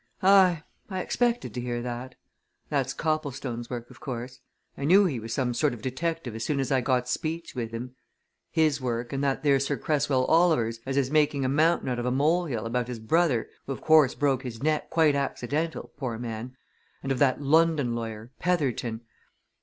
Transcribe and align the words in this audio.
"Aye, 0.23 0.63
I 0.89 0.99
expected 0.99 1.53
to 1.53 1.61
hear 1.61 1.83
that. 1.83 2.15
That's 2.69 2.91
Copplestone's 2.91 3.69
work, 3.69 3.87
of 3.91 3.99
course 3.99 4.39
I 4.75 4.83
knew 4.83 5.05
he 5.05 5.19
was 5.19 5.31
some 5.31 5.53
sort 5.53 5.75
of 5.75 5.83
detective 5.83 6.33
as 6.33 6.43
soon 6.43 6.59
as 6.59 6.71
I 6.71 6.81
got 6.81 7.07
speech 7.07 7.53
with 7.53 7.69
him. 7.69 7.93
His 8.49 8.81
work 8.81 9.13
and 9.13 9.23
that 9.23 9.43
there 9.43 9.59
Sir 9.59 9.77
Cresswell 9.77 10.25
Oliver's 10.25 10.79
as 10.87 10.97
is 10.97 11.11
making 11.11 11.45
a 11.45 11.49
mountain 11.49 11.87
out 11.87 11.99
of 11.99 12.07
a 12.07 12.11
molehill 12.11 12.65
about 12.65 12.87
his 12.87 12.97
brother, 12.97 13.47
who, 13.67 13.73
of 13.73 13.81
course, 13.81 14.15
broke 14.15 14.41
his 14.41 14.63
neck 14.63 14.89
quite 14.89 15.13
accidental, 15.13 15.91
poor 15.97 16.17
man, 16.17 16.57
and 17.03 17.11
of 17.11 17.19
that 17.19 17.39
London 17.39 17.93
lawyer 17.93 18.31
Petherton. 18.39 19.01